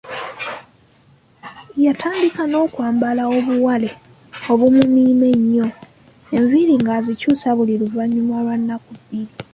Yatandika 1.85 2.41
n’okwambala 2.47 3.21
obuwale 3.35 3.89
obumumiima 4.51 5.25
ennyo, 5.35 5.67
enviiri 6.35 6.73
ng’azikyusa 6.81 7.47
buli 7.57 7.73
luvannyuma 7.81 8.37
lwa 8.43 8.55
nnaku 8.59 8.89
bbiri. 8.99 9.33